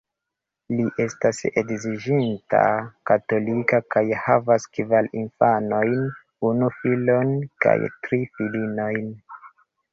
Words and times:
Li 0.77 0.85
estas 1.03 1.41
edziĝinta, 1.61 2.61
katolika 3.11 3.81
kaj 3.97 4.03
havas 4.23 4.67
kvar 4.79 5.11
infanojn, 5.23 5.95
unu 6.51 6.73
filon 6.81 7.39
kaj 7.67 7.79
tri 8.01 8.25
filinojn. 8.37 9.09